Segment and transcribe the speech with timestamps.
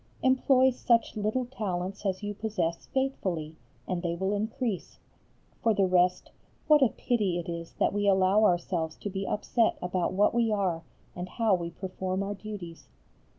[0.23, 3.55] Employ such little talents as you possess faithfully,
[3.87, 4.97] and they will increase.
[5.61, 6.31] For the rest
[6.65, 10.51] what a pity it is that we allow ourselves to be upset about what we
[10.51, 10.81] are
[11.15, 12.87] and how we perform our duties.